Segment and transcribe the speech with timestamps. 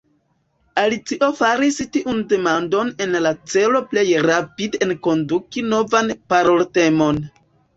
[0.83, 7.23] Alicio faris tiun demandon en la celo plej rapide enkonduki novan paroltemon.